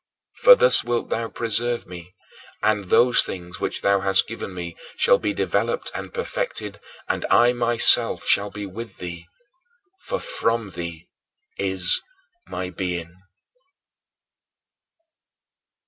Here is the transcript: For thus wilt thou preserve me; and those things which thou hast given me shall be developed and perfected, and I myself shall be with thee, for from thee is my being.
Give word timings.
For 0.37 0.55
thus 0.55 0.83
wilt 0.83 1.09
thou 1.11 1.27
preserve 1.29 1.85
me; 1.85 2.15
and 2.63 2.85
those 2.85 3.21
things 3.23 3.59
which 3.59 3.83
thou 3.83 3.99
hast 3.99 4.27
given 4.27 4.51
me 4.51 4.75
shall 4.97 5.19
be 5.19 5.31
developed 5.31 5.91
and 5.93 6.11
perfected, 6.11 6.79
and 7.07 7.23
I 7.29 7.53
myself 7.53 8.25
shall 8.25 8.49
be 8.49 8.65
with 8.65 8.97
thee, 8.97 9.27
for 9.99 10.19
from 10.19 10.71
thee 10.71 11.07
is 11.59 12.01
my 12.47 12.71
being. 12.71 13.13